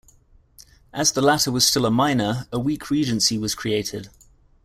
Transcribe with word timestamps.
As 0.91 1.11
the 1.11 1.21
latter 1.21 1.51
was 1.51 1.63
still 1.63 1.85
a 1.85 1.91
minor, 1.91 2.47
a 2.51 2.57
weak 2.57 2.89
regency 2.89 3.37
was 3.37 3.53
created. 3.53 4.09